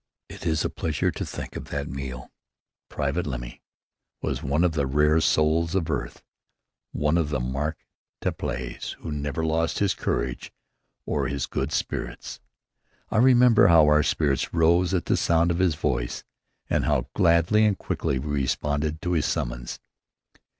[0.29, 2.31] It is a pleasure to think of that meal.
[2.89, 3.61] Private Lemley
[4.23, 6.23] was one of the rare souls of earth,
[6.91, 7.85] one of the Mark
[8.19, 10.51] Tapleys who never lost his courage
[11.05, 12.39] or his good spirits.
[13.11, 16.23] I remember how our spirits rose at the sound of his voice,
[16.67, 19.79] and how gladly and quickly we responded to his summons.